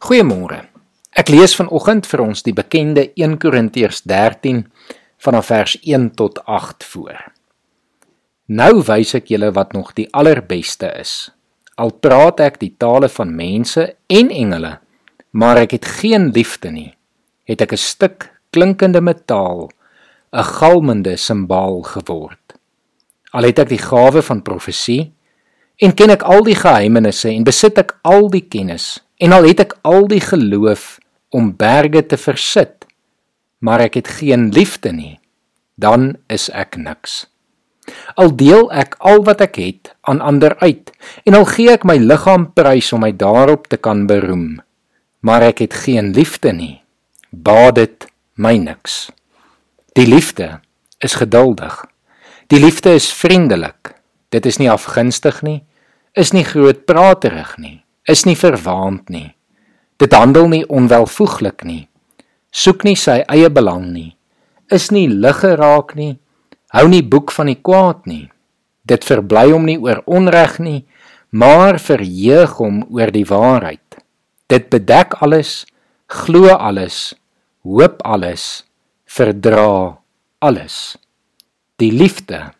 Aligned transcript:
Goeiemôre. 0.00 0.62
Ek 1.12 1.28
lees 1.28 1.52
vanoggend 1.52 2.06
vir 2.08 2.22
ons 2.24 2.40
die 2.40 2.54
bekende 2.56 3.02
1 3.20 3.34
Korintiërs 3.42 3.98
13 4.08 4.62
vanaf 5.20 5.50
vers 5.50 5.74
1 5.84 6.06
tot 6.16 6.38
8 6.48 6.86
voor. 6.88 7.18
Nou 8.48 8.80
wys 8.88 9.12
ek 9.18 9.28
julle 9.28 9.50
wat 9.52 9.74
nog 9.76 9.90
die 9.98 10.06
allerbeste 10.16 10.88
is. 10.96 11.28
Al 11.76 11.92
praat 12.00 12.40
ek 12.40 12.56
die 12.62 12.70
tale 12.80 13.10
van 13.12 13.34
mense 13.36 13.84
en 14.08 14.32
engele, 14.32 14.70
maar 15.36 15.60
ek 15.66 15.76
het 15.76 15.90
geen 16.00 16.30
liefde 16.32 16.72
nie, 16.72 16.88
het 17.44 17.60
ek 17.60 17.76
'n 17.76 17.84
stuk 17.84 18.30
klinkende 18.56 19.04
metaal, 19.04 19.68
'n 20.32 20.48
galmende 20.56 21.16
simbaal 21.16 21.82
geword. 21.82 22.56
Al 23.36 23.44
het 23.44 23.58
ek 23.58 23.68
die 23.68 23.84
gawe 23.84 24.22
van 24.22 24.42
profesie 24.42 25.12
en 25.76 25.92
ken 25.92 26.10
ek 26.10 26.22
al 26.22 26.42
die 26.42 26.56
geheimenisse 26.56 27.28
en 27.28 27.44
besit 27.44 27.78
ek 27.78 27.98
al 28.02 28.30
die 28.30 28.48
kennis 28.48 29.04
En 29.20 29.32
al 29.36 29.44
het 29.44 29.60
ek 29.60 29.74
al 29.84 30.06
die 30.08 30.22
geloof 30.24 30.96
om 31.28 31.52
berge 31.56 32.00
te 32.08 32.16
versit, 32.16 32.86
maar 33.60 33.82
ek 33.84 33.98
het 34.00 34.08
geen 34.20 34.48
liefde 34.56 34.94
nie, 34.96 35.18
dan 35.76 36.14
is 36.32 36.48
ek 36.56 36.78
niks. 36.80 37.26
Al 38.16 38.32
deel 38.32 38.70
ek 38.72 38.96
al 39.04 39.20
wat 39.26 39.42
ek 39.44 39.58
het 39.60 39.90
aan 40.08 40.22
ander 40.24 40.54
uit 40.64 40.92
en 41.28 41.36
al 41.36 41.44
gee 41.52 41.68
ek 41.72 41.84
my 41.84 41.98
liggaam 42.00 42.46
prys 42.56 42.92
om 42.96 43.04
my 43.04 43.10
daarop 43.12 43.68
te 43.68 43.76
kan 43.76 44.06
beroem, 44.08 44.62
maar 45.20 45.44
ek 45.50 45.60
het 45.66 45.76
geen 45.84 46.14
liefde 46.16 46.54
nie, 46.56 46.80
baat 47.28 47.76
dit 47.76 48.08
my 48.40 48.56
niks. 48.56 49.10
Die 50.00 50.08
liefde 50.08 50.62
is 51.04 51.18
geduldig. 51.20 51.76
Die 52.48 52.60
liefde 52.62 52.94
is 52.96 53.12
vriendelik. 53.12 53.92
Dit 54.32 54.46
is 54.46 54.56
nie 54.62 54.70
afgunstig 54.70 55.42
nie, 55.44 55.60
is 56.16 56.32
nie 56.32 56.46
grootpraterig 56.46 57.58
nie 57.60 57.80
is 58.10 58.26
nie 58.26 58.36
verwaand 58.38 59.08
nie. 59.10 59.30
Dit 60.00 60.14
handel 60.16 60.48
nie 60.50 60.64
onwelvoeglik 60.66 61.64
nie. 61.64 61.86
Soek 62.50 62.84
nie 62.84 62.96
sy 62.98 63.20
eie 63.30 63.50
belang 63.52 63.90
nie. 63.92 64.16
Is 64.72 64.90
nie 64.94 65.06
lig 65.08 65.42
geraak 65.44 65.94
nie. 65.98 66.16
Hou 66.74 66.86
nie 66.90 67.02
boek 67.02 67.32
van 67.34 67.50
die 67.50 67.58
kwaad 67.58 68.06
nie. 68.10 68.28
Dit 68.86 69.06
verbly 69.06 69.50
hom 69.52 69.66
nie 69.68 69.78
oor 69.78 70.02
onreg 70.10 70.58
nie, 70.62 70.80
maar 71.30 71.78
verheug 71.78 72.56
hom 72.58 72.82
oor 72.90 73.12
die 73.14 73.26
waarheid. 73.26 74.00
Dit 74.50 74.70
bedek 74.72 75.14
alles, 75.22 75.64
glo 76.10 76.50
alles, 76.56 77.12
hoop 77.62 78.00
alles, 78.02 78.64
verdra 79.06 80.00
alles. 80.42 80.96
Die 81.78 81.92
liefde 81.94 82.50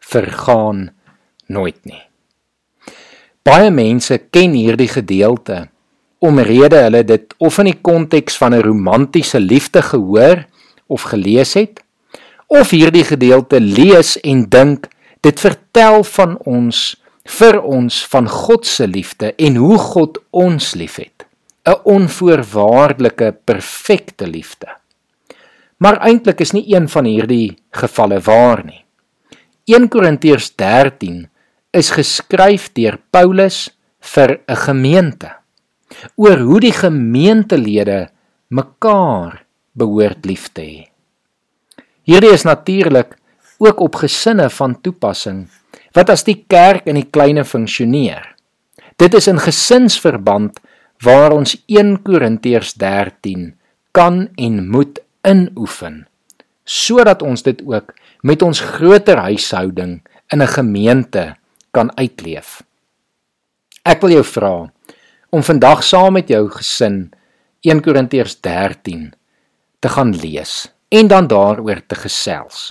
vergaan 0.00 0.90
nooit 1.46 1.78
nie. 1.86 2.02
Baie 3.46 3.70
mense 3.70 4.16
ken 4.34 4.56
hierdie 4.58 4.88
gedeelte. 4.90 5.68
Omrede 6.18 6.80
hulle 6.88 7.04
dit 7.06 7.34
of 7.38 7.58
in 7.62 7.68
die 7.70 7.78
konteks 7.88 8.38
van 8.40 8.54
'n 8.54 8.64
romantiese 8.66 9.38
liefde 9.40 9.82
gehoor 9.82 10.46
of 10.86 11.02
gelees 11.02 11.54
het 11.54 11.82
of 12.46 12.70
hierdie 12.70 13.04
gedeelte 13.04 13.60
lees 13.60 14.16
en 14.20 14.48
dink 14.48 14.88
dit 15.20 15.40
vertel 15.40 16.04
van 16.04 16.38
ons 16.38 16.96
vir 17.26 17.62
ons 17.62 18.06
van 18.06 18.28
God 18.28 18.66
se 18.66 18.86
liefde 18.86 19.34
en 19.34 19.56
hoe 19.56 19.78
God 19.78 20.18
ons 20.30 20.74
liefhet. 20.74 21.26
'n 21.66 21.80
onvoorwaardelike 21.84 23.36
perfekte 23.44 24.26
liefde. 24.26 24.68
Maar 25.76 25.98
eintlik 25.98 26.40
is 26.40 26.52
nie 26.52 26.74
een 26.74 26.88
van 26.88 27.04
hierdie 27.04 27.58
gevalle 27.70 28.20
waar 28.20 28.64
nie. 28.64 28.84
1 29.64 29.88
Korintiërs 29.88 30.54
13 30.54 31.28
is 31.76 31.92
geskryf 31.92 32.70
deur 32.72 32.98
Paulus 33.12 33.68
vir 34.14 34.40
'n 34.48 34.56
gemeente 34.56 35.30
oor 36.16 36.38
hoe 36.38 36.60
die 36.60 36.72
gemeentelede 36.72 38.08
mekaar 38.48 39.44
behoort 39.72 40.24
lief 40.26 40.48
te 40.52 40.62
hê. 40.62 40.88
Hierdie 42.02 42.32
is 42.32 42.44
natuurlik 42.44 43.16
ook 43.58 43.80
op 43.80 43.94
gesinne 43.94 44.48
van 44.50 44.80
toepassing 44.80 45.48
wat 45.92 46.10
as 46.10 46.24
die 46.24 46.44
kerk 46.48 46.86
in 46.86 46.94
die 46.94 47.10
kleine 47.10 47.44
funksioneer. 47.44 48.36
Dit 48.96 49.14
is 49.14 49.28
in 49.28 49.38
gesinsverband 49.38 50.60
waar 51.04 51.32
ons 51.32 51.56
1 51.66 52.02
Korintiërs 52.02 52.74
13 52.74 53.54
kan 53.92 54.28
en 54.36 54.68
moet 54.68 55.00
inoefen 55.24 56.06
sodat 56.66 57.22
ons 57.22 57.42
dit 57.46 57.62
ook 57.62 57.94
met 58.26 58.42
ons 58.42 58.60
groter 58.60 59.18
huishouding 59.22 60.02
in 60.32 60.42
'n 60.42 60.54
gemeente 60.58 61.36
kan 61.76 61.92
uitleef. 62.00 62.62
Ek 63.86 64.00
wil 64.02 64.16
jou 64.16 64.24
vra 64.26 64.54
om 65.36 65.44
vandag 65.44 65.84
saam 65.84 66.16
met 66.16 66.30
jou 66.32 66.46
gesin 66.54 67.06
1 67.66 67.82
Korintiërs 67.84 68.38
13 68.40 69.10
te 69.84 69.92
gaan 69.92 70.14
lees 70.16 70.66
en 70.88 71.10
dan 71.12 71.28
daaroor 71.28 71.82
te 71.86 71.98
gesels. 71.98 72.70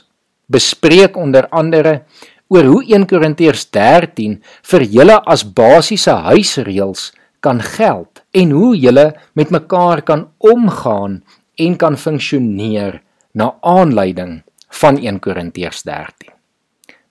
Bespreek 0.51 1.17
onder 1.17 1.47
andere 1.49 2.01
oor 2.49 2.67
hoe 2.69 2.83
1 2.97 3.07
Korintiërs 3.09 3.67
13 3.73 4.37
vir 4.71 4.85
julle 4.97 5.17
as 5.25 5.45
basiese 5.45 6.17
huisreëls 6.29 7.09
kan 7.45 7.61
geld 7.61 8.23
en 8.33 8.53
hoe 8.57 8.73
julle 8.77 9.07
met 9.37 9.53
mekaar 9.53 10.01
kan 10.01 10.27
omgaan 10.37 11.21
en 11.55 11.75
kan 11.77 11.97
funksioneer 11.97 13.01
na 13.33 13.53
aanleiding 13.61 14.41
van 14.81 14.97
1 14.97 15.19
Korintiërs 15.19 15.83
13. 15.87 16.34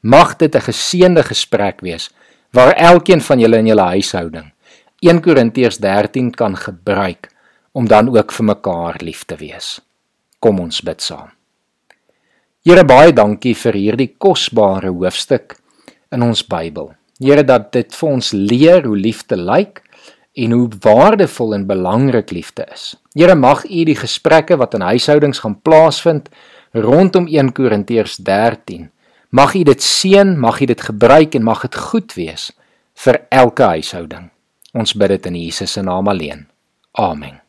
Mag 0.04 0.37
dit 0.37 0.54
'n 0.54 0.60
geseënde 0.60 1.22
gesprek 1.25 1.81
wees 1.81 2.10
waar 2.53 2.72
elkeen 2.76 3.20
van 3.20 3.38
julle 3.38 3.56
in 3.56 3.66
julle 3.66 3.88
huishouding 3.97 4.53
1 5.00 5.20
Korintiërs 5.20 5.78
13 5.78 6.31
kan 6.31 6.56
gebruik 6.56 7.31
om 7.72 7.88
dan 7.88 8.09
ook 8.16 8.32
vir 8.32 8.44
mekaar 8.44 8.97
lief 9.00 9.25
te 9.25 9.37
wees. 9.37 9.81
Kom 10.38 10.60
ons 10.60 10.81
bid 10.81 11.03
saam. 11.03 11.31
Here 12.65 12.84
baie 12.84 13.12
dankie 13.12 13.54
vir 13.54 13.72
hierdie 13.72 14.15
kosbare 14.19 14.88
hoofstuk 14.88 15.56
in 16.12 16.22
ons 16.22 16.47
Bybel. 16.47 16.92
Here 17.19 17.44
dat 17.44 17.72
dit 17.72 17.94
vir 17.94 18.09
ons 18.09 18.32
leer 18.32 18.84
hoe 18.84 18.97
liefde 18.97 19.36
lyk 19.36 19.82
en 20.34 20.50
hoe 20.50 20.69
waardevol 20.81 21.54
en 21.54 21.66
belangrik 21.66 22.31
liefde 22.31 22.66
is. 22.72 22.97
Here 23.15 23.34
mag 23.34 23.65
U 23.65 23.84
die 23.84 23.97
gesprekke 23.97 24.56
wat 24.56 24.75
in 24.75 24.81
huishoudings 24.81 25.38
gaan 25.38 25.60
plaasvind 25.62 26.28
rondom 26.72 27.26
1 27.26 27.53
Korintiërs 27.53 28.16
Mag 29.34 29.56
U 29.59 29.65
dit 29.67 29.83
seën, 29.83 30.37
mag 30.39 30.61
U 30.62 30.67
dit 30.71 30.81
gebruik 30.81 31.34
en 31.34 31.43
mag 31.43 31.65
dit 31.67 31.77
goed 31.91 32.12
wees 32.15 32.53
vir 33.03 33.19
elke 33.34 33.67
huishouding. 33.67 34.28
Ons 34.78 34.95
bid 34.95 35.11
dit 35.17 35.27
in 35.27 35.39
Jesus 35.43 35.75
se 35.75 35.83
naam 35.83 36.06
alleen. 36.09 36.47
Amen. 36.93 37.44